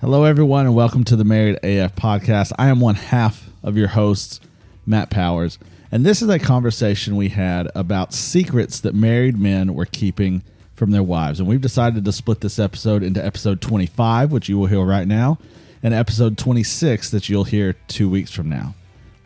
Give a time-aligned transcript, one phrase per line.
[0.00, 2.52] Hello, everyone, and welcome to the Married AF podcast.
[2.58, 4.40] I am one half of your hosts,
[4.86, 5.58] Matt Powers,
[5.92, 10.42] and this is a conversation we had about secrets that married men were keeping
[10.74, 11.38] from their wives.
[11.38, 15.06] And we've decided to split this episode into episode 25, which you will hear right
[15.06, 15.38] now,
[15.82, 18.74] and episode 26 that you'll hear two weeks from now.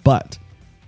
[0.02, 0.38] But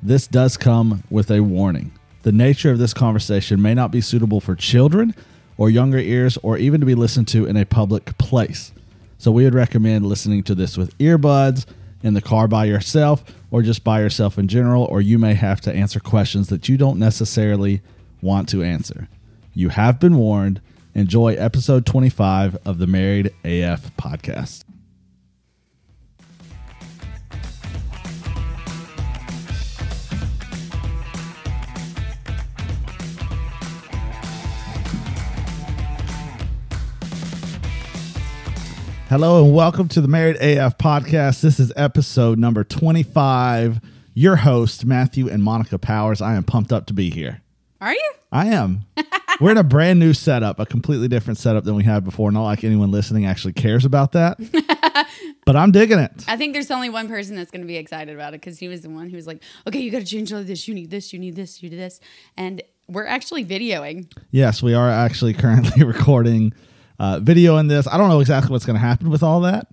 [0.03, 1.93] this does come with a warning.
[2.23, 5.15] The nature of this conversation may not be suitable for children
[5.57, 8.73] or younger ears or even to be listened to in a public place.
[9.19, 11.67] So we would recommend listening to this with earbuds
[12.03, 15.61] in the car by yourself or just by yourself in general, or you may have
[15.63, 17.81] to answer questions that you don't necessarily
[18.21, 19.09] want to answer.
[19.55, 20.61] You have been warned.
[20.95, 24.65] Enjoy episode 25 of the Married AF podcast.
[39.09, 41.41] Hello and welcome to the Married AF podcast.
[41.41, 43.81] This is episode number 25.
[44.15, 46.21] Your host, Matthew and Monica Powers.
[46.21, 47.41] I am pumped up to be here.
[47.81, 48.13] Are you?
[48.33, 48.81] I am.
[49.41, 52.33] We're in a brand new setup, a completely different setup than we had before.
[52.33, 54.39] Not like anyone listening actually cares about that,
[55.47, 56.25] but I'm digging it.
[56.27, 58.67] I think there's only one person that's going to be excited about it because he
[58.67, 60.67] was the one who was like, okay, you got to change all of this.
[60.67, 62.01] You need this, you need this, you need this.
[62.37, 64.13] And we're actually videoing.
[64.33, 66.53] Yes, we are actually currently recording
[66.99, 67.87] uh, video in this.
[67.87, 69.69] I don't know exactly what's going to happen with all that.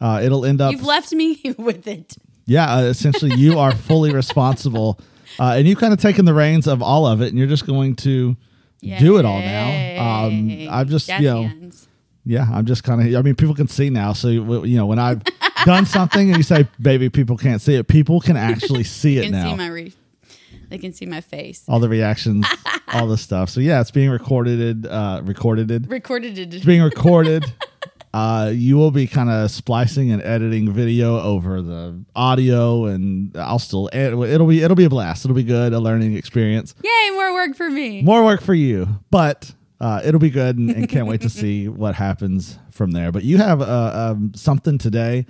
[0.00, 0.72] Uh, it'll end up.
[0.72, 2.16] You've left me with it.
[2.46, 4.98] Yeah, uh, essentially, you are fully responsible,
[5.38, 7.66] uh, and you've kind of taken the reins of all of it, and you're just
[7.66, 8.36] going to
[8.80, 10.24] do it all now.
[10.26, 11.86] Um, I've just, you know, hands.
[12.24, 13.14] yeah, I'm just kind of.
[13.14, 15.22] I mean, people can see now, so you know, when I've
[15.64, 19.22] done something and you say, "Baby, people can't see it," people can actually see it
[19.24, 19.50] can now.
[19.50, 19.94] see
[20.72, 21.64] they can see my face.
[21.68, 22.46] all the reactions,
[22.94, 23.50] all the stuff.
[23.50, 24.86] So yeah, it's being recorded.
[24.86, 25.88] Uh, recorded.
[25.90, 27.44] Recorded It's being recorded.
[28.14, 33.58] uh, you will be kind of splicing and editing video over the audio, and I'll
[33.58, 33.88] still.
[33.92, 35.24] ed- It'll be it'll be a blast.
[35.24, 36.74] It'll be good, a learning experience.
[36.82, 38.02] Yay, more work for me.
[38.02, 41.68] More work for you, but uh, it'll be good, and, and can't wait to see
[41.82, 43.12] what happens from there.
[43.12, 45.26] But you have uh, um, something today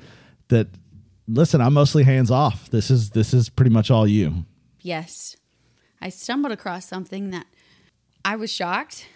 [0.49, 0.69] that.
[1.29, 2.69] Listen, I'm mostly hands off.
[2.71, 4.45] This is this is pretty much all you.
[4.81, 5.37] Yes.
[6.03, 7.47] I stumbled across something that
[8.25, 9.07] I was shocked.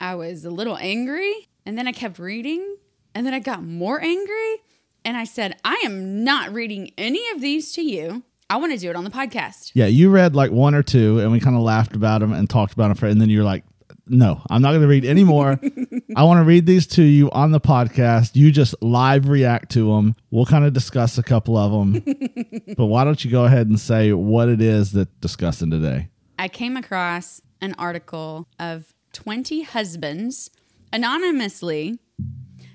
[0.00, 1.48] I was a little angry.
[1.66, 2.76] And then I kept reading.
[3.12, 4.58] And then I got more angry.
[5.04, 8.22] And I said, I am not reading any of these to you.
[8.48, 9.72] I want to do it on the podcast.
[9.74, 12.48] Yeah, you read like one or two, and we kind of laughed about them and
[12.48, 12.96] talked about them.
[12.96, 13.64] For, and then you're like,
[14.06, 15.58] "No, I'm not going to read any more.
[16.16, 18.36] I want to read these to you on the podcast.
[18.36, 20.16] You just live react to them.
[20.30, 22.04] We'll kind of discuss a couple of them.
[22.76, 26.10] but why don't you go ahead and say what it is that discussing today?
[26.42, 30.50] I came across an article of 20 husbands
[30.92, 32.00] anonymously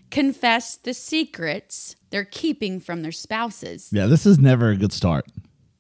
[0.10, 3.90] confess the secrets they're keeping from their spouses.
[3.92, 5.26] Yeah, this is never a good start.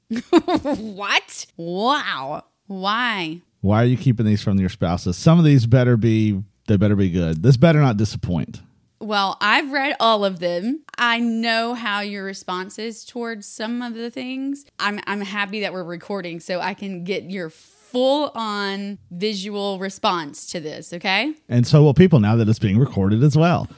[0.29, 1.45] what?
[1.55, 2.43] Wow.
[2.65, 3.39] Why?
[3.61, 5.15] Why are you keeping these from your spouses?
[5.15, 7.41] Some of these better be they better be good.
[7.41, 8.59] This better not disappoint.
[8.99, 10.83] Well, I've read all of them.
[10.97, 14.65] I know how your response is towards some of the things.
[14.77, 17.49] I'm I'm happy that we're recording so I can get your
[17.97, 21.33] full on visual response to this, okay?
[21.49, 23.67] And so will people now that it's being recorded as well.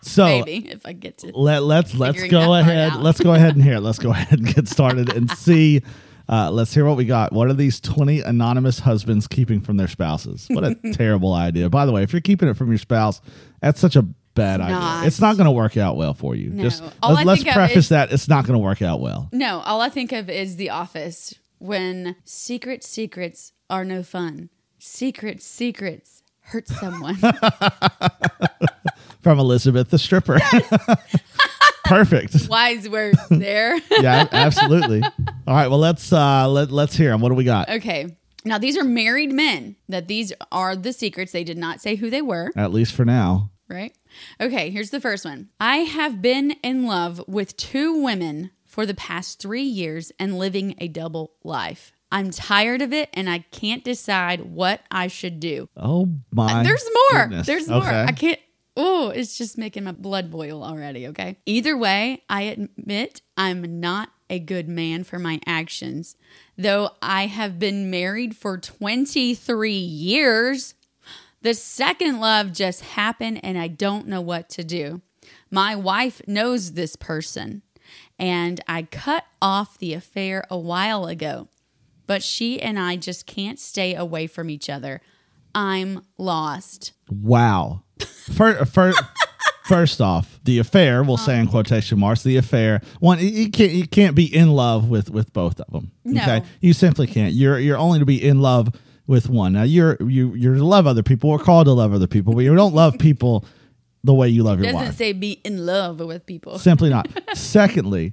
[0.00, 2.94] So Maybe if I get to let let's let's go ahead.
[2.94, 3.74] Let's go ahead and hear.
[3.74, 3.80] it.
[3.80, 5.82] Let's go ahead and get started and see.
[6.28, 7.32] Uh, let's hear what we got.
[7.32, 10.46] What are these twenty anonymous husbands keeping from their spouses?
[10.50, 11.68] What a terrible idea.
[11.68, 13.20] By the way, if you're keeping it from your spouse,
[13.60, 14.02] that's such a
[14.34, 14.76] bad idea.
[14.76, 15.06] not.
[15.08, 16.50] It's not going to work out well for you.
[16.50, 16.62] No.
[16.62, 19.28] Just All let's, let's preface is- that it's not going to work out well.
[19.32, 24.50] No, all I think of is The Office when secret secrets are no fun.
[24.78, 27.16] Secret secrets hurt someone.
[29.20, 30.38] From Elizabeth the stripper.
[31.84, 32.36] Perfect.
[32.48, 33.76] Wise words there.
[33.90, 35.02] Yeah, absolutely.
[35.02, 35.68] All right.
[35.68, 37.20] Well, let's uh, let let's hear them.
[37.20, 37.68] What do we got?
[37.68, 38.16] okay.
[38.44, 39.76] Now these are married men.
[39.88, 41.32] That these are the secrets.
[41.32, 42.52] They did not say who they were.
[42.56, 43.50] At least for now.
[43.68, 43.92] right?
[44.40, 45.48] Okay, here's the first one.
[45.60, 50.76] I have been in love with two women for the past three years and living
[50.78, 51.92] a double life.
[52.12, 55.68] I'm tired of it and I can't decide what I should do.
[55.76, 56.60] Oh my.
[56.60, 57.22] Uh, there's more.
[57.22, 57.46] goodness.
[57.46, 57.86] There's more.
[57.86, 58.04] Okay.
[58.04, 58.38] I can't.
[58.76, 61.36] Oh, it's just making my blood boil already, okay?
[61.46, 66.16] Either way, I admit I'm not a good man for my actions.
[66.56, 70.74] Though I have been married for 23 years,
[71.42, 75.00] the second love just happened and I don't know what to do.
[75.50, 77.62] My wife knows this person,
[78.18, 81.48] and I cut off the affair a while ago,
[82.06, 85.00] but she and I just can't stay away from each other.
[85.54, 86.92] I'm lost.
[87.10, 87.82] Wow.
[88.32, 89.02] First, first,
[89.64, 91.50] First off, the affair, we'll say in Uh-huh.
[91.50, 92.80] quotation marks, the affair.
[93.00, 95.90] One, you- you can't you can't be in love with with both of them.
[96.06, 96.22] No.
[96.22, 97.34] Okay, you simply can't.
[97.34, 98.70] You're you're only to be in love
[99.06, 99.52] with one.
[99.52, 101.28] Now you're you you're to love other people.
[101.28, 103.44] We're called to love other people, but you don't love people
[104.04, 104.96] the way you love your Doesn't wife.
[104.96, 106.58] say be in love with people.
[106.58, 107.08] Simply not.
[107.34, 108.12] Secondly,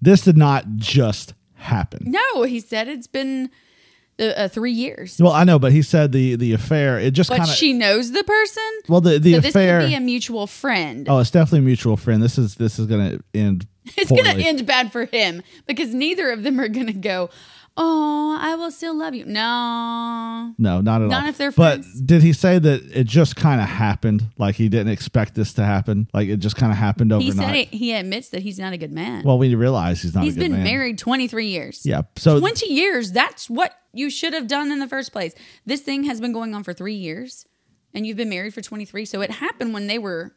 [0.00, 2.10] this did not just happen.
[2.10, 3.50] No, he said it's been
[4.18, 5.18] uh, uh, three years.
[5.20, 6.98] Well, I know, but he said the the affair.
[6.98, 8.62] It just But kind of she knows the person.
[8.88, 9.80] well the the so this affair.
[9.80, 11.06] could be a mutual friend.
[11.08, 12.22] oh, it's definitely a mutual friend.
[12.22, 13.66] This is this is going to end.
[13.96, 17.30] it's going to end bad for him because neither of them are going to go,
[17.78, 19.24] Oh, I will still love you.
[19.26, 20.54] No.
[20.58, 21.28] No, not at Not all.
[21.28, 21.86] if they're friends.
[22.00, 24.24] But did he say that it just kind of happened?
[24.38, 26.08] Like he didn't expect this to happen?
[26.14, 27.24] Like it just kind of happened overnight?
[27.26, 29.24] He said it, he admits that he's not a good man.
[29.24, 30.64] Well, we realize he's not he's a good been man.
[30.64, 31.84] married 23 years.
[31.84, 32.02] Yeah.
[32.16, 33.12] So 20 years.
[33.12, 35.34] That's what you should have done in the first place.
[35.66, 37.46] This thing has been going on for three years
[37.94, 39.04] and you've been married for 23.
[39.04, 40.34] So it happened when they were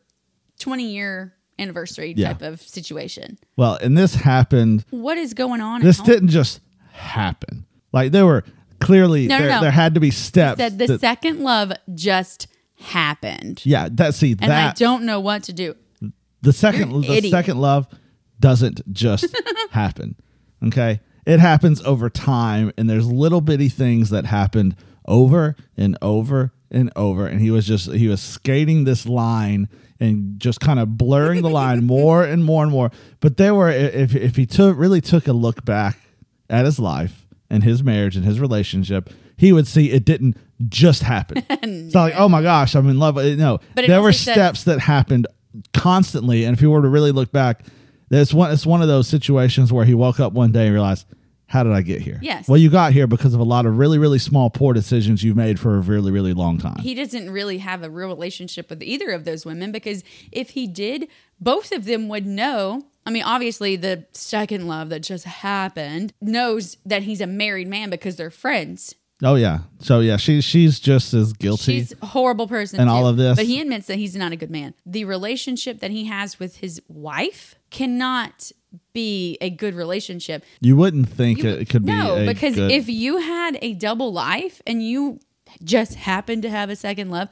[0.60, 2.30] 20 year anniversary Yeah.
[2.34, 3.38] type of situation.
[3.58, 4.86] well, and this happened.
[4.92, 5.82] What is going on?
[5.82, 6.62] at This didn't just
[7.00, 7.66] happen.
[7.92, 8.44] Like there were
[8.80, 9.62] clearly No, no, there, no.
[9.62, 10.58] there had to be steps.
[10.60, 12.48] that the that- second love just
[12.80, 13.62] happened.
[13.66, 15.76] yeah, that see And I don't know what to do.
[16.42, 17.32] the second the idiot.
[17.32, 17.88] second love
[18.40, 19.26] doesn't just
[19.72, 20.16] happen
[20.66, 24.74] okay it happens over time and there's little bitty things that happened
[25.06, 29.68] over and over and over and he was just he was skating this line
[30.00, 33.70] and just kind of blurring the line more and more and more but there were
[33.70, 35.98] if if he took really took a look back
[36.50, 40.38] at his life and his marriage and his relationship he would see it didn't
[40.68, 44.02] just happen it's not like oh my gosh i'm in love uh, no But there
[44.02, 45.28] were steps that happened
[45.74, 46.46] constantly.
[46.46, 47.66] And if you were to really look back,
[48.12, 51.06] it's one it's one of those situations where he woke up one day and realized,
[51.48, 52.20] how did I get here?
[52.22, 52.48] Yes.
[52.48, 55.36] Well, you got here because of a lot of really, really small, poor decisions you've
[55.36, 56.78] made for a really, really long time.
[56.80, 60.68] He doesn't really have a real relationship with either of those women because if he
[60.68, 61.08] did,
[61.40, 62.84] both of them would know.
[63.06, 67.90] I mean, obviously, the second love that just happened knows that he's a married man
[67.90, 68.94] because they're friends.
[69.24, 69.60] oh yeah.
[69.80, 71.80] So yeah, she's she's just as guilty.
[71.80, 72.80] She's a horrible person.
[72.80, 73.36] And all of this.
[73.38, 74.74] But he admits that he's not a good man.
[74.86, 78.52] The relationship that he has with his wife cannot
[78.94, 80.44] be a good relationship.
[80.62, 84.14] you wouldn't think You- it could be no, because good- if you had a double
[84.14, 85.20] life and you
[85.64, 87.30] just happened to have a second love,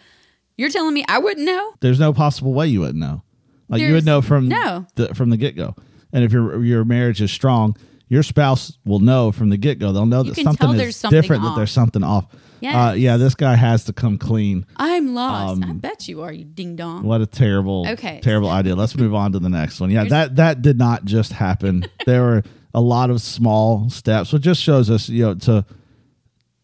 [0.57, 1.73] you're telling me I wouldn't know?
[1.81, 3.21] there's no possible way you wouldn't know.
[3.69, 4.85] Like you would know from no.
[4.95, 5.75] the, from the get go.
[6.13, 7.75] And if your your marriage is strong,
[8.07, 9.91] your spouse will know from the get go.
[9.91, 11.43] They'll know that something is something different.
[11.43, 12.25] That there's something off.
[12.59, 12.75] Yes.
[12.75, 14.65] Uh, yeah, this guy has to come clean.
[14.77, 15.61] I'm lost.
[15.63, 17.03] I Um, bet you are, you ding dong.
[17.03, 18.19] What a terrible, Okay.
[18.23, 18.75] terrible idea.
[18.75, 19.91] Let's move on to the next one.
[19.91, 21.85] Yeah, that that did not just happen.
[22.07, 22.43] there were
[22.73, 25.65] a lot of small steps, which just shows us, you know, to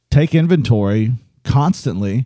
[0.10, 1.12] take inventory
[1.44, 2.26] constantly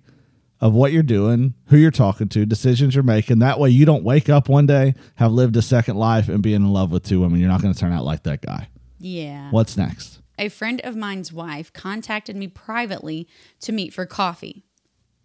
[0.59, 3.39] of what you're doing, who you're talking to, decisions you're making.
[3.39, 6.54] That way, you don't wake up one day, have lived a second life, and be
[6.54, 7.39] in love with two women.
[7.39, 8.69] You're not going to turn out like that guy.
[9.00, 9.51] Yeah.
[9.51, 10.19] What's next?
[10.39, 13.27] A friend of mine's wife contacted me privately
[13.62, 14.63] to meet for coffee.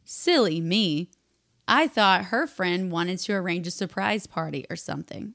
[0.05, 1.11] Silly me.
[1.69, 5.35] I thought her friend wanted to arrange a surprise party or something.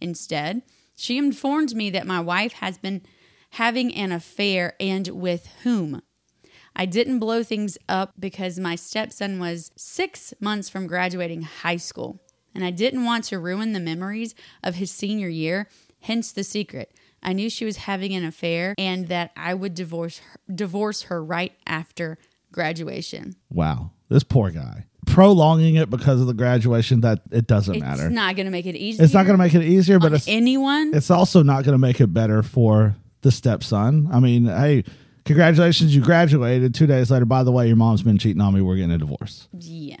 [0.00, 0.62] Instead,
[0.96, 3.02] she informed me that my wife has been
[3.50, 6.02] having an affair and with whom.
[6.78, 12.20] I didn't blow things up because my stepson was six months from graduating high school,
[12.54, 15.68] and I didn't want to ruin the memories of his senior year,
[16.00, 16.92] hence the secret.
[17.22, 21.24] I knew she was having an affair and that I would divorce her, divorce her
[21.24, 22.18] right after
[22.52, 23.36] graduation.
[23.50, 27.00] Wow, this poor guy prolonging it because of the graduation.
[27.00, 28.10] That it doesn't It's matter.
[28.10, 29.04] not going to make it easier.
[29.04, 30.92] it's not going to make it easier, but it's anyone.
[30.94, 34.08] it's also not going to make it better for the stepson.
[34.12, 34.84] I mean, hey,
[35.26, 36.74] congratulations, you graduated.
[36.74, 38.60] Two days later, by the way, your mom's been cheating on me.
[38.62, 39.48] We're getting a divorce.
[39.52, 39.96] yeah.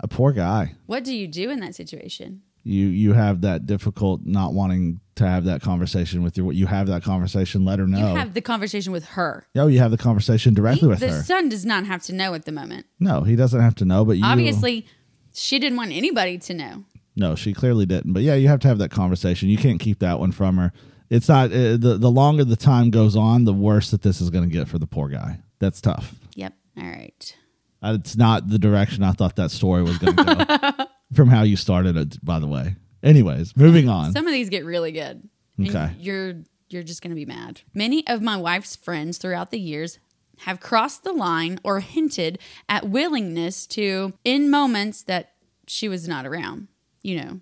[0.00, 0.74] A poor guy.
[0.86, 2.42] What do you do in that situation?
[2.62, 6.52] You you have that difficult not wanting to have that conversation with your.
[6.52, 7.64] You have that conversation.
[7.64, 7.98] Let her know.
[7.98, 9.48] You have the conversation with her.
[9.56, 11.22] oh, you have the conversation directly He- with the her.
[11.24, 12.86] son does not have to know at the moment.
[13.00, 14.04] no, he doesn't have to know.
[14.04, 14.86] But you Obviously,
[15.32, 16.84] she didn't want anybody to know.
[17.16, 18.12] No, she clearly didn't.
[18.12, 19.48] But yeah, you have to have that conversation.
[19.48, 20.72] You can't keep that one from her.
[21.10, 24.30] It's not uh, the the longer the time goes on, the worse that this is
[24.30, 25.40] going to get for the poor guy.
[25.58, 26.14] That's tough.
[26.34, 26.52] Yep.
[26.76, 27.36] All right.
[27.82, 30.84] Uh, It's not the direction I thought that story was going to go.
[31.14, 32.76] from how you started it, by the way.
[33.02, 34.12] Anyways, moving on.
[34.12, 35.28] Some of these get really good.
[35.60, 35.92] Okay.
[35.98, 36.34] You're
[36.68, 37.62] you're just going to be mad.
[37.72, 39.98] Many of my wife's friends throughout the years
[40.40, 42.38] have crossed the line or hinted
[42.68, 45.32] at willingness to in moments that
[45.66, 46.68] she was not around.
[47.02, 47.40] You know,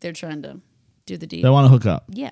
[0.00, 0.60] they're trying to
[1.06, 1.44] do the deed.
[1.44, 2.04] They want to hook up.
[2.08, 2.30] Yeah.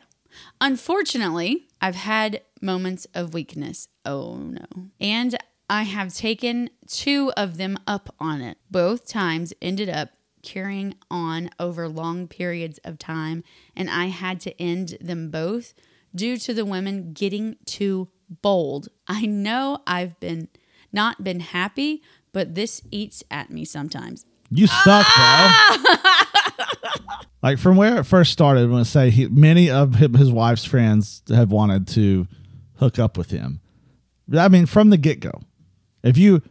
[0.60, 3.88] Unfortunately, I've had moments of weakness.
[4.04, 4.66] Oh no.
[5.00, 5.36] And
[5.68, 8.58] I have taken two of them up on it.
[8.70, 10.10] Both times ended up
[10.42, 13.44] carrying on over long periods of time,
[13.76, 15.74] and I had to end them both
[16.14, 18.08] due to the women getting too
[18.42, 18.88] bold.
[19.06, 20.48] I know I've been
[20.92, 24.26] not been happy, but this eats at me sometimes.
[24.50, 25.50] You suck, bro.
[27.42, 30.64] like from where it first started, I'm going to say he, many of his wife's
[30.64, 32.26] friends have wanted to
[32.78, 33.60] hook up with him.
[34.36, 35.40] I mean, from the get go.
[36.02, 36.42] If you,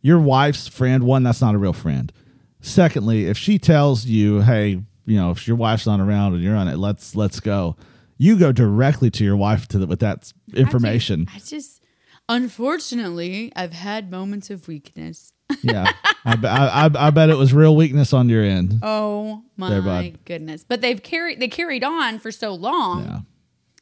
[0.00, 2.12] your wife's friend, one, that's not a real friend.
[2.60, 6.56] Secondly, if she tells you, hey, you know, if your wife's not around and you're
[6.56, 7.76] on it, let's let's go.
[8.18, 11.26] You go directly to your wife to the, with that information.
[11.28, 11.82] I just, I just,
[12.28, 15.32] unfortunately, I've had moments of weakness.
[15.62, 15.92] Yeah,
[16.24, 18.78] I, I, I, I bet it was real weakness on your end.
[18.82, 20.64] Oh my There, goodness!
[20.66, 23.18] But they've carried they carried on for so long Yeah.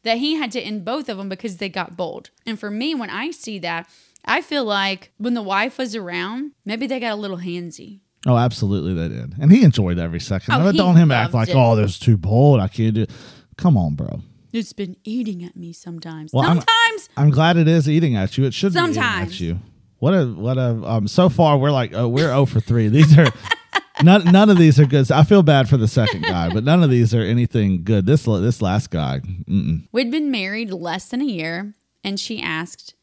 [0.03, 2.31] that he had to end both of them because they got bold.
[2.47, 3.89] And for me, when I see that,
[4.25, 8.01] I feel like when the wife was around, maybe they got a little handsy.
[8.27, 10.55] Oh, absolutely, they did, and he enjoyed every second.
[10.55, 10.77] Oh, it.
[10.77, 11.55] Don't him act like, it.
[11.57, 12.61] oh, this is too bold.
[12.61, 13.03] I can't do.
[13.03, 13.11] it."
[13.57, 14.21] Come on, bro.
[14.53, 16.33] It's been eating at me sometimes.
[16.33, 18.45] Well, I'm- sometimes I'm glad it is eating at you.
[18.45, 19.33] It should be eating Sometimes.
[19.35, 19.61] at you.
[20.01, 21.07] What a what a um.
[21.07, 22.89] So far, we're like oh, we're zero for three.
[22.89, 23.27] These are
[24.03, 24.25] none.
[24.33, 25.13] None of these are good.
[25.13, 28.07] I feel bad for the second guy, but none of these are anything good.
[28.07, 29.87] This this last guy, mm-mm.
[29.93, 32.95] we'd been married less than a year, and she asked,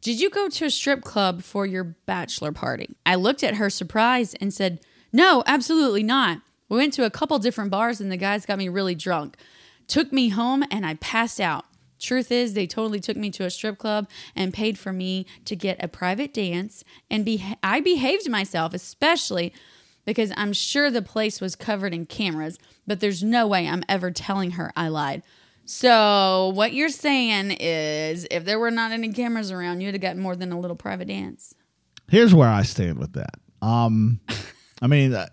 [0.00, 2.96] Did you go to a strip club for your bachelor party?
[3.04, 4.80] I looked at her surprised and said,
[5.12, 6.40] No, absolutely not.
[6.70, 9.36] We went to a couple different bars, and the guys got me really drunk.
[9.88, 11.66] Took me home, and I passed out.
[11.98, 15.56] Truth is, they totally took me to a strip club and paid for me to
[15.56, 19.52] get a private dance, and be- I behaved myself, especially
[20.04, 24.10] because I'm sure the place was covered in cameras, but there's no way I'm ever
[24.10, 25.22] telling her I lied.
[25.64, 30.22] So, what you're saying is if there were not any cameras around, you'd have gotten
[30.22, 31.54] more than a little private dance.
[32.08, 33.34] here's where I stand with that.
[33.60, 34.20] Um,
[34.82, 35.26] I mean, uh,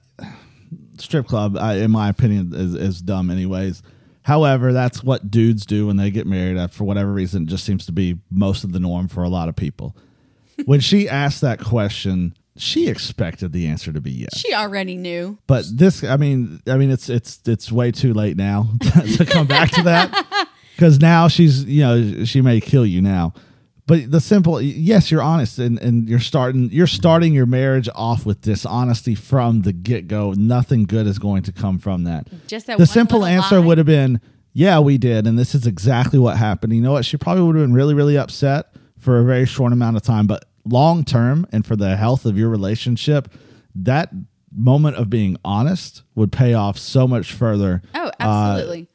[0.97, 3.83] strip club, I, in my opinion, is, is dumb anyways.
[4.23, 6.57] However, that's what dudes do when they get married.
[6.57, 9.29] Uh, For whatever reason, it just seems to be most of the norm for a
[9.29, 9.95] lot of people.
[10.65, 14.37] when she asked that question, she expected the answer to be yes.
[14.37, 15.37] She already knew.
[15.47, 18.67] But this, I mean, I mean, it's it's it's way too late now
[19.17, 23.33] to come back to that because now she's, you know, she may kill you now.
[23.85, 28.25] But the simple, yes, you're honest, and, and you're starting you're starting your marriage off
[28.25, 30.31] with dishonesty from the get go.
[30.31, 32.27] Nothing good is going to come from that.
[32.47, 34.21] Just that the simple answer would have been,
[34.53, 36.73] yeah, we did, and this is exactly what happened.
[36.73, 37.03] You know what?
[37.03, 40.27] She probably would have been really, really upset for a very short amount of time,
[40.27, 43.33] but long term and for the health of your relationship,
[43.75, 44.11] that
[44.55, 47.81] moment of being honest would pay off so much further.
[47.93, 48.87] Oh, uh, absolutely.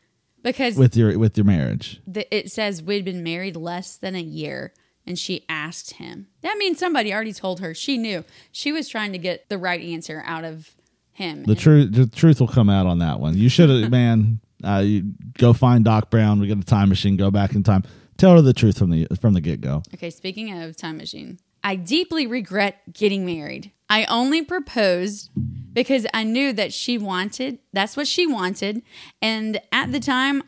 [0.49, 2.01] Because with your with your marriage.
[2.07, 4.73] the, it says we'd been married less than a year
[5.09, 6.29] and she asked him.
[6.43, 7.75] That means somebody already told her.
[7.75, 8.25] She knew.
[8.53, 10.77] She was trying to get the right answer out of
[11.13, 11.45] him.
[11.45, 13.37] The truth the truth will come out on that one.
[13.37, 17.17] You should have man, uh, you go find Doc Brown, we get a time machine,
[17.17, 17.85] go back in time.
[18.19, 19.83] Tell her the truth from the from the get go.
[19.95, 23.73] Okay, speaking of time machine, I deeply regret getting married.
[23.89, 25.31] I only proposed
[25.79, 28.83] because I knew that she wanted, that's what she wanted.
[29.23, 30.43] And at the time,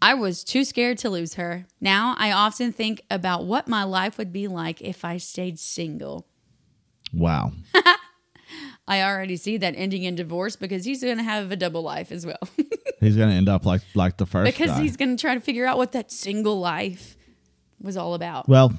[0.00, 1.66] I was too scared to lose her.
[1.80, 6.28] Now I often think about what my life would be like if I stayed single.
[7.12, 7.50] Wow.
[8.86, 12.12] I already see that ending in divorce because he's going to have a double life
[12.12, 12.38] as well.
[13.00, 14.80] He's gonna end up like like the first because guy.
[14.80, 17.14] he's going to try to figure out what that single life
[17.78, 18.48] was all about.
[18.48, 18.72] Well,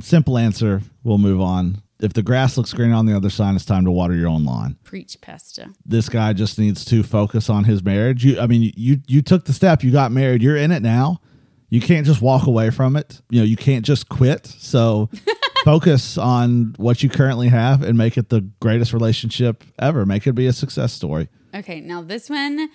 [0.00, 0.80] simple answer.
[1.04, 1.82] We'll move on.
[1.98, 4.44] If the grass looks green on the other side, it's time to water your own
[4.44, 4.76] lawn.
[4.84, 5.72] Preach, Pesta.
[5.84, 8.24] This guy just needs to focus on his marriage.
[8.24, 9.82] You, I mean, you you took the step.
[9.82, 10.42] You got married.
[10.42, 11.20] You're in it now.
[11.68, 13.20] You can't just walk away from it.
[13.30, 14.46] You know, you can't just quit.
[14.46, 15.08] So
[15.64, 20.06] focus on what you currently have and make it the greatest relationship ever.
[20.06, 21.28] Make it be a success story.
[21.54, 22.68] Okay, now this one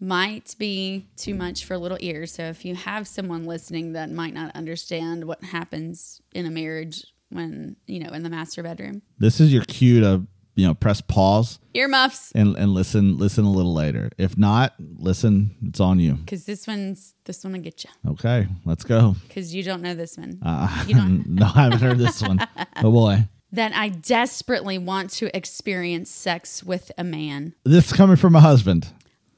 [0.00, 2.32] might be too much for little ears.
[2.32, 7.04] So if you have someone listening that might not understand what happens in a marriage
[7.30, 10.22] when, you know, in the master bedroom, This is your cue to
[10.54, 14.10] you know press pause earmuffs, and and listen listen a little later.
[14.16, 15.54] If not, listen.
[15.66, 16.14] It's on you.
[16.14, 17.90] because this one's, this one will get you.
[18.12, 19.16] Okay, let's go.
[19.28, 20.38] Because you don't know this one.
[20.42, 22.38] Uh, You don't- no, I haven't heard this one.
[22.78, 27.54] Oh boy, that I desperately want to experience sex with a man.
[27.64, 28.88] this is coming from a husband.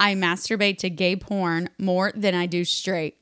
[0.00, 3.16] I masturbate to gay porn more than I do straight.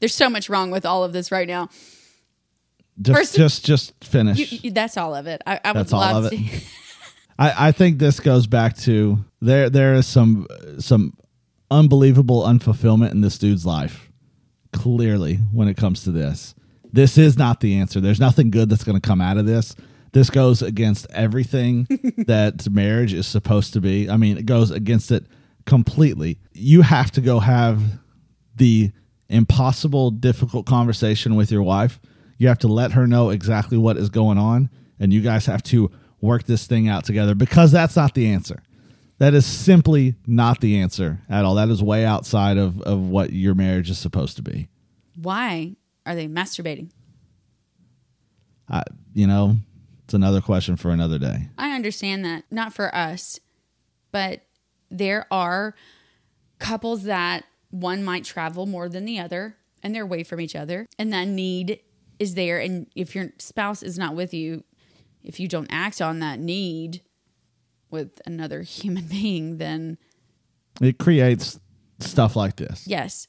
[0.00, 1.68] There's so much wrong with all of this right now.
[3.00, 4.52] Just First- just just finish.
[4.52, 5.42] You, you, that's all of it.
[5.46, 6.38] I, I would That's all love of it.
[6.38, 6.60] to.
[7.38, 10.46] I, I think this goes back to there there is some
[10.78, 11.14] some
[11.70, 14.10] unbelievable unfulfillment in this dude's life.
[14.72, 16.54] Clearly, when it comes to this,
[16.92, 18.00] this is not the answer.
[18.00, 19.74] There's nothing good that's going to come out of this.
[20.12, 21.86] This goes against everything
[22.26, 24.08] that marriage is supposed to be.
[24.08, 25.26] I mean, it goes against it
[25.66, 26.38] completely.
[26.52, 27.82] You have to go have
[28.54, 28.92] the
[29.28, 32.00] impossible, difficult conversation with your wife.
[32.38, 35.62] You have to let her know exactly what is going on, and you guys have
[35.64, 35.90] to
[36.20, 38.62] work this thing out together because that's not the answer.
[39.18, 41.54] That is simply not the answer at all.
[41.54, 44.68] That is way outside of, of what your marriage is supposed to be.
[45.14, 46.90] Why are they masturbating?
[48.68, 48.82] I,
[49.14, 49.56] you know,
[50.04, 51.48] it's another question for another day.
[51.56, 53.40] I understand that, not for us,
[54.12, 54.42] but
[54.90, 55.74] there are
[56.58, 60.86] couples that one might travel more than the other and they're away from each other,
[60.98, 61.78] and that need
[62.18, 62.58] is there.
[62.58, 64.64] And if your spouse is not with you,
[65.22, 67.02] if you don't act on that need
[67.90, 69.98] with another human being, then
[70.80, 71.58] It creates
[71.98, 72.84] stuff like this.
[72.86, 73.28] yes,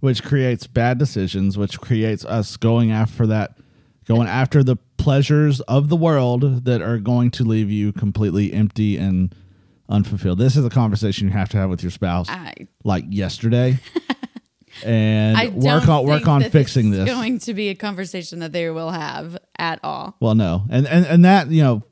[0.00, 3.56] which creates bad decisions, which creates us going after that,
[4.04, 8.96] going after the pleasures of the world that are going to leave you completely empty
[8.96, 9.34] and
[9.88, 10.38] unfulfilled.
[10.38, 12.52] This is a conversation you have to have with your spouse, I
[12.84, 13.78] like yesterday,
[14.84, 17.08] and work on work on fixing is this.
[17.08, 20.16] Going to be a conversation that they will have at all.
[20.20, 21.82] Well, no, and and and that you know,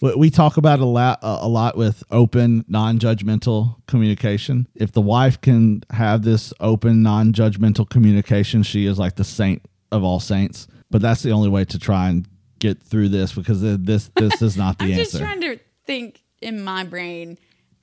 [0.00, 4.68] we- talk about a lot a lot with open, non-judgmental communication.
[4.74, 10.04] If the wife can have this open, non-judgmental communication, she is like the saint of
[10.04, 10.66] all saints.
[10.90, 12.26] But that's the only way to try and
[12.60, 14.94] get through this because this this is not the answer.
[14.94, 15.18] I'm answer.
[15.18, 17.38] just trying to think in my brain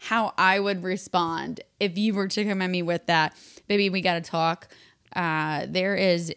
[0.05, 3.35] how I would respond if you were to come at me with that.
[3.67, 4.67] Baby, we got to talk.
[5.15, 6.31] Uh, there is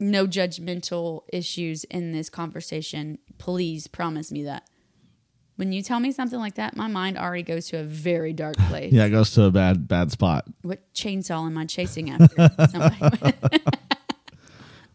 [0.00, 3.18] no judgmental issues in this conversation.
[3.38, 4.68] Please promise me that.
[5.54, 8.56] When you tell me something like that, my mind already goes to a very dark
[8.68, 8.92] place.
[8.92, 10.44] yeah, it goes to a bad bad spot.
[10.62, 12.50] What chainsaw am I chasing after?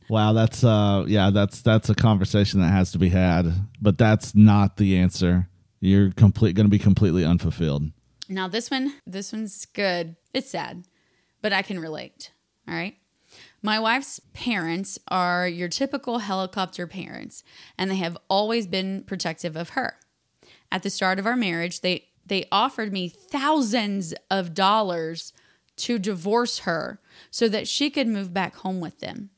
[0.09, 3.45] Wow, that's uh yeah, that's that's a conversation that has to be had,
[3.81, 5.47] but that's not the answer.
[5.79, 7.91] You're complete going to be completely unfulfilled.
[8.31, 10.15] Now this one, this one's good.
[10.33, 10.85] It's sad,
[11.41, 12.31] but I can relate.
[12.65, 12.95] All right.
[13.61, 17.43] My wife's parents are your typical helicopter parents,
[17.77, 19.97] and they have always been protective of her.
[20.71, 25.33] At the start of our marriage, they they offered me thousands of dollars
[25.77, 29.31] to divorce her so that she could move back home with them.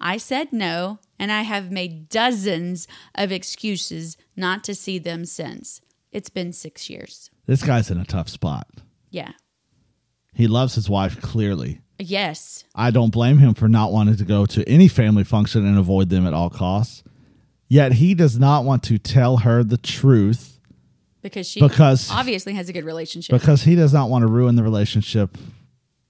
[0.00, 5.80] I said no, and I have made dozens of excuses not to see them since.
[6.14, 7.30] It's been 6 years.
[7.46, 8.66] This guy's in a tough spot.
[9.10, 9.32] Yeah.
[10.32, 11.80] He loves his wife clearly.
[11.98, 12.64] Yes.
[12.74, 16.08] I don't blame him for not wanting to go to any family function and avoid
[16.08, 17.04] them at all costs.
[17.68, 20.52] Yet he does not want to tell her the truth
[21.22, 23.32] Because she Because- obviously has a good relationship.
[23.38, 25.38] because he does not want to ruin the relationship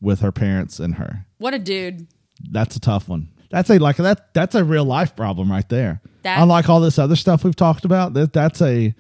[0.01, 1.27] with her parents and her.
[1.39, 2.07] what a dude.
[2.51, 3.29] That's a tough one.
[3.51, 6.01] That's a like that that's a real life problem right there.
[6.25, 8.95] That- Unlike all this other stuff we've talked about, that that's a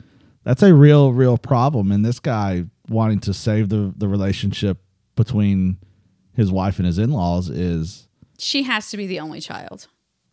[0.45, 4.79] that's a real real problem and this guy wanting to save the the relationship
[5.17, 5.79] between
[6.35, 9.87] his wife and his in-laws is She has to be the only child.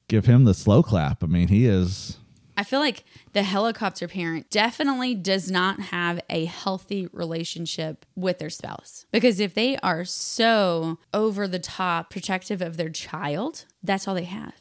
[0.07, 1.23] give him the slow clap.
[1.23, 2.17] I mean, he is
[2.57, 8.49] I feel like the helicopter parent definitely does not have a healthy relationship with their
[8.49, 9.05] spouse.
[9.11, 14.25] Because if they are so over the top protective of their child, that's all they
[14.25, 14.53] have.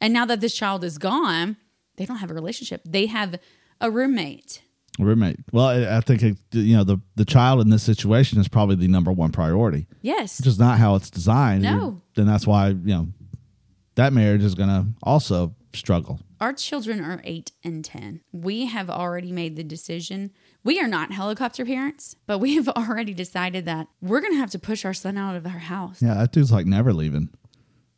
[0.00, 1.56] And now that this child is gone,
[1.96, 2.80] they don't have a relationship.
[2.86, 3.38] They have
[3.80, 4.62] a roommate.
[4.98, 5.38] Roommate.
[5.52, 8.76] Well, I I think it, you know the the child in this situation is probably
[8.76, 10.38] the number one priority, Yes.
[10.38, 11.62] which is not how it's designed.
[11.62, 12.00] No.
[12.14, 13.08] Then that's why you know
[13.94, 16.20] that marriage is going to also struggle.
[16.40, 18.20] Our children are eight and 10.
[18.32, 20.32] We have already made the decision.
[20.64, 24.50] We are not helicopter parents, but we have already decided that we're going to have
[24.50, 26.02] to push our son out of our house.
[26.02, 27.28] Yeah, that dude's like never leaving.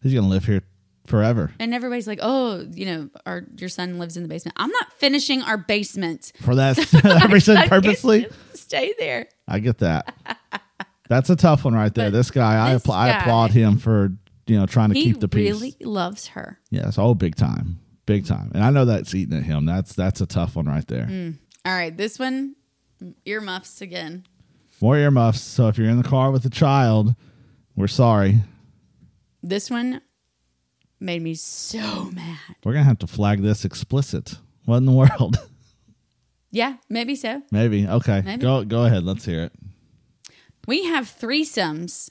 [0.03, 0.63] He's going to live here
[1.07, 1.53] forever.
[1.59, 4.55] And everybody's like, oh, you know, our your son lives in the basement.
[4.59, 6.33] I'm not finishing our basement.
[6.41, 8.27] For that, that reason, I purposely.
[8.55, 9.27] Stay there.
[9.47, 10.15] I get that.
[11.09, 12.11] That's a tough one right there.
[12.11, 14.13] But This guy, I, this I guy- applaud him for
[14.47, 15.47] you know trying to keep the peace.
[15.47, 16.61] He really loves her.
[16.71, 18.51] Yes, oh, big time, big time.
[18.55, 19.67] And I know that's eating at him.
[19.67, 21.07] That's that's a tough one right there.
[21.07, 21.39] Mm.
[21.67, 22.57] All right, this one,
[23.25, 24.27] earmuffs again.
[24.81, 25.41] More earmuffs.
[25.41, 27.15] So if you're in the car with a child,
[27.75, 28.41] we're sorry.
[29.43, 30.01] This one
[31.05, 32.39] made me so mad.
[32.65, 34.37] We're gonna have to flag this explicit.
[34.65, 35.39] What in the world?
[36.51, 37.43] Yeah, maybe so.
[37.51, 37.85] Maybe.
[37.85, 38.23] Okay.
[38.25, 38.41] Maybe.
[38.41, 39.03] Go go ahead.
[39.03, 39.53] Let's hear it.
[40.69, 42.11] We have threesomes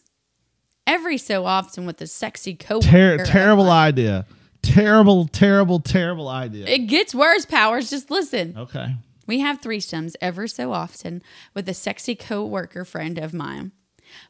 [0.85, 3.19] every so often with a sexy coworker.
[3.19, 4.25] Ter- terrible idea.
[4.61, 6.67] Terrible, terrible, terrible idea.
[6.67, 7.89] It gets worse, Powers.
[7.89, 8.57] Just listen.
[8.57, 8.95] Okay.
[9.27, 11.21] We have threesomes ever so often
[11.53, 13.71] with a sexy coworker friend of mine.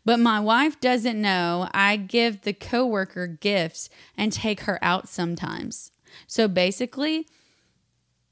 [0.06, 5.92] But my wife doesn't know I give the coworker gifts and take her out sometimes.
[6.28, 7.28] So basically,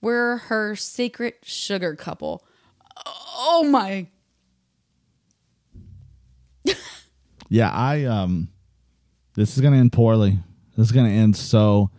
[0.02, 2.44] We're her secret sugar couple.
[3.06, 4.08] Oh my.
[7.50, 8.48] Yeah, I um
[9.34, 10.40] this is gonna end poorly.
[10.78, 11.90] This is gonna end so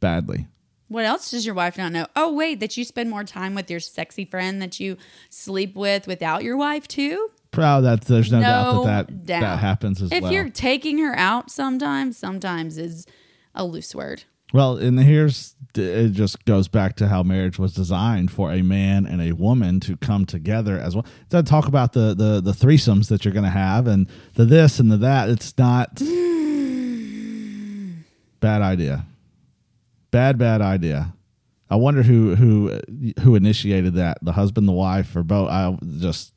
[0.00, 0.48] badly.
[0.88, 2.06] What else does your wife not know?
[2.14, 4.98] Oh, wait, that you spend more time with your sexy friend that you
[5.30, 7.30] sleep with without your wife, too?
[7.52, 9.40] Proud that there's no, doubt that that, doubt.
[9.42, 10.30] that happens as If well.
[10.30, 13.06] If you're taking her out sometimes, sometimes is
[13.54, 14.24] a loose word.
[14.52, 19.06] Well, and here's it just goes back to how marriage was designed for a man
[19.06, 21.06] and a woman to come together as well.
[21.30, 24.78] To talk about the the the threesomes that you're going to have and the this
[24.78, 25.28] and the that.
[25.30, 25.94] It's not
[28.40, 29.06] bad idea.
[30.10, 31.14] Bad bad idea.
[31.70, 32.78] I wonder who who
[33.20, 34.18] who initiated that.
[34.20, 35.48] The husband, the wife, or both.
[35.48, 36.34] I just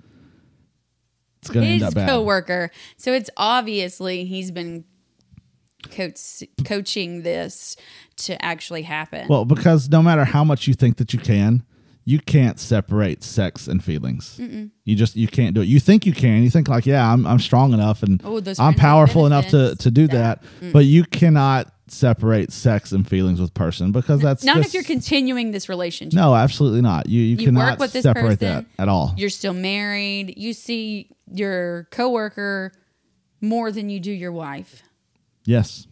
[1.46, 2.10] it's going to end His up bad.
[2.10, 2.72] coworker.
[2.98, 4.84] So it's obviously he's been
[5.92, 7.78] coach, coaching this
[8.18, 9.28] to actually happen.
[9.28, 11.64] Well, because no matter how much you think that you can,
[12.08, 14.40] you can't separate sex and feelings.
[14.84, 15.68] You just you can't do it.
[15.68, 16.44] You think you can.
[16.44, 19.76] You think like, yeah, I'm I'm strong enough and Oh, those I'm powerful enough to
[19.76, 20.42] to do that.
[20.62, 20.72] that.
[20.74, 24.84] But you cannot separate sex and feelings with person because that's Not just, if you're
[24.84, 26.16] continuing this relationship.
[26.18, 27.08] no, absolutely not.
[27.10, 28.48] You you, You cannot work with this separate person.
[28.48, 29.14] that at all.
[29.18, 30.34] You're still married.
[30.38, 32.72] You see your coworker
[33.42, 34.82] more than you do your wife.
[35.46, 35.86] Yes.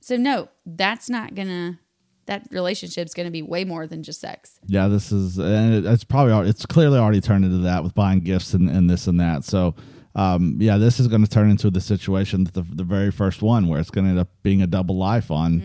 [0.00, 1.78] So no, that's not gonna.
[2.26, 4.58] That relationship's gonna be way more than just sex.
[4.66, 7.94] Yeah, this is, and it, it's probably al- it's clearly already turned into that with
[7.94, 9.44] buying gifts and, and this and that.
[9.44, 9.74] So,
[10.14, 13.42] um, yeah, this is going to turn into the situation that the the very first
[13.42, 15.60] one where it's going to end up being a double life on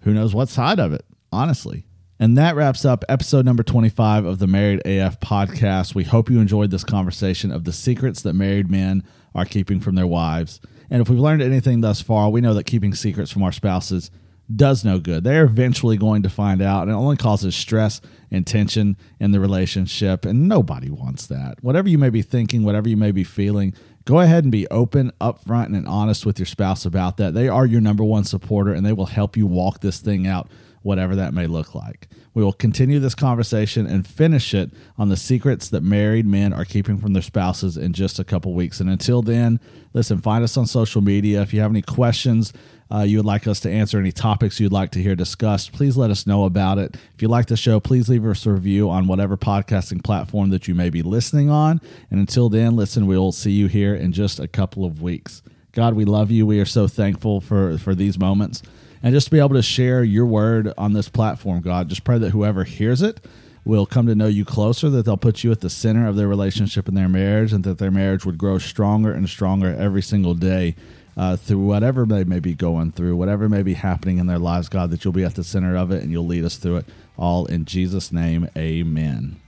[0.00, 1.86] who knows what side of it, honestly.
[2.18, 5.94] And that wraps up episode number 25 of the Married AF podcast.
[5.94, 9.02] We hope you enjoyed this conversation of the secrets that married men
[9.34, 10.60] are keeping from their wives.
[10.90, 14.10] And if we've learned anything thus far, we know that keeping secrets from our spouses
[14.56, 15.24] does no good.
[15.24, 19.40] They're eventually going to find out, and it only causes stress and tension in the
[19.40, 21.62] relationship, and nobody wants that.
[21.62, 25.12] Whatever you may be thinking, whatever you may be feeling, go ahead and be open,
[25.20, 27.34] upfront, and honest with your spouse about that.
[27.34, 30.50] They are your number one supporter, and they will help you walk this thing out,
[30.82, 32.08] whatever that may look like.
[32.32, 36.64] We will continue this conversation and finish it on the secrets that married men are
[36.64, 38.80] keeping from their spouses in just a couple weeks.
[38.80, 39.58] And until then,
[39.92, 41.42] listen, find us on social media.
[41.42, 42.52] If you have any questions,
[42.92, 45.96] uh, you would like us to answer any topics you'd like to hear discussed, please
[45.96, 46.96] let us know about it.
[47.14, 50.66] If you like the show, please leave us a review on whatever podcasting platform that
[50.66, 51.80] you may be listening on.
[52.10, 55.42] And until then, listen, we will see you here in just a couple of weeks.
[55.72, 56.46] God, we love you.
[56.46, 58.62] We are so thankful for, for these moments.
[59.02, 62.18] And just to be able to share your word on this platform, God, just pray
[62.18, 63.24] that whoever hears it
[63.64, 66.28] will come to know you closer, that they'll put you at the center of their
[66.28, 70.34] relationship and their marriage, and that their marriage would grow stronger and stronger every single
[70.34, 70.74] day
[71.16, 74.68] uh, through whatever they may be going through, whatever may be happening in their lives,
[74.68, 76.86] God, that you'll be at the center of it and you'll lead us through it
[77.18, 78.48] all in Jesus' name.
[78.56, 79.39] Amen.